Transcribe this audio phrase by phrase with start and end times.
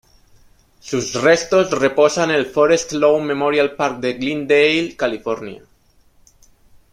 [0.79, 5.61] Sus restos reposan el Forest Lawn Memorial Park de Glendale, California.